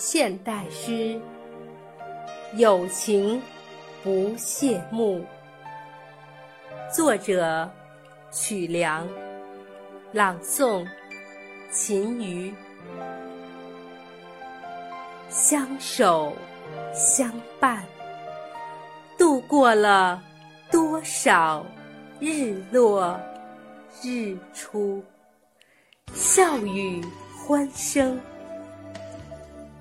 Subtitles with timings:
[0.00, 1.20] 现代诗，
[2.54, 3.38] 友情
[4.02, 5.22] 不谢幕。
[6.90, 7.70] 作者：
[8.32, 9.06] 曲梁，
[10.12, 10.88] 朗诵：
[11.70, 12.50] 秦瑜。
[15.28, 16.32] 相守
[16.94, 17.30] 相
[17.60, 17.84] 伴，
[19.18, 20.22] 度过了
[20.70, 21.62] 多少
[22.18, 23.20] 日落
[24.02, 25.04] 日出，
[26.14, 27.04] 笑语
[27.36, 28.18] 欢声。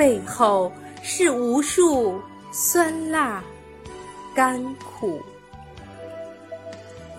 [0.00, 0.72] 背后
[1.02, 2.18] 是无数
[2.50, 3.44] 酸辣
[4.34, 5.20] 甘苦，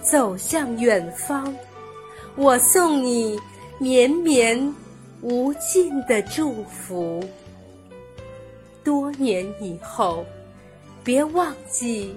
[0.01, 1.55] 走向远方，
[2.35, 3.39] 我送你
[3.77, 4.73] 绵绵
[5.21, 7.23] 无尽的祝福。
[8.83, 10.25] 多年以后，
[11.03, 12.15] 别忘记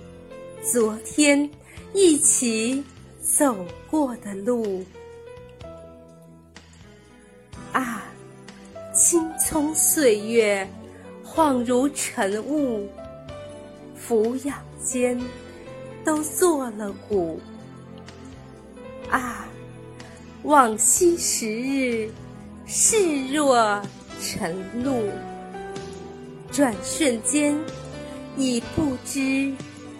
[0.63, 1.47] 昨天
[1.93, 2.83] 一起
[3.21, 3.55] 走
[3.91, 4.83] 过的路。
[9.07, 10.67] 青葱岁月，
[11.23, 12.89] 恍如晨雾，
[13.95, 15.21] 俯仰间
[16.03, 17.39] 都作了古。
[19.11, 19.47] 啊，
[20.45, 22.11] 往昔时日，
[22.65, 22.97] 视
[23.31, 23.83] 若
[24.23, 25.11] 晨露，
[26.51, 27.55] 转瞬间
[28.39, 29.53] 已不知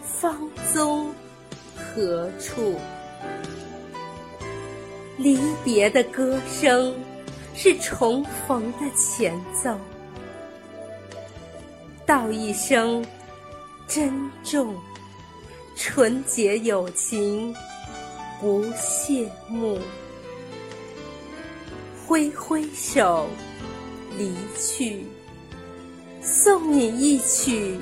[0.03, 1.13] 芳踪
[1.77, 2.77] 何处。
[5.19, 6.95] 离别的歌声。
[7.55, 9.79] 是重逢的前奏，
[12.05, 13.05] 道一声
[13.87, 14.77] 珍重，
[15.77, 17.55] 纯洁友情
[18.41, 19.79] 不谢幕，
[22.07, 23.29] 挥挥手
[24.19, 25.07] 离去，
[26.21, 27.79] 送你一曲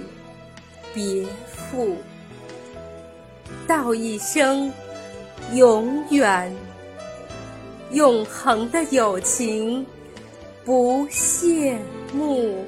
[0.92, 1.96] 别赋，
[3.66, 4.70] 道一声
[5.54, 6.54] 永远。
[7.92, 9.84] 永恒的友情，
[10.64, 11.78] 不谢
[12.14, 12.64] 幕。